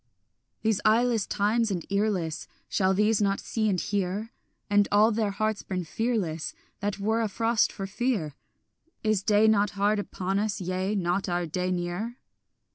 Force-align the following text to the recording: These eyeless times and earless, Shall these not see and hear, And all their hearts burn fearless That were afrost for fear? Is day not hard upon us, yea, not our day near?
These 0.63 0.81
eyeless 0.83 1.27
times 1.27 1.69
and 1.69 1.85
earless, 1.91 2.47
Shall 2.67 2.95
these 2.95 3.21
not 3.21 3.39
see 3.39 3.69
and 3.69 3.79
hear, 3.79 4.31
And 4.67 4.87
all 4.91 5.11
their 5.11 5.29
hearts 5.29 5.61
burn 5.61 5.85
fearless 5.85 6.55
That 6.79 6.97
were 6.97 7.21
afrost 7.21 7.71
for 7.71 7.85
fear? 7.85 8.33
Is 9.03 9.21
day 9.21 9.47
not 9.47 9.69
hard 9.77 9.99
upon 9.99 10.39
us, 10.39 10.59
yea, 10.59 10.95
not 10.95 11.29
our 11.29 11.45
day 11.45 11.69
near? 11.69 12.17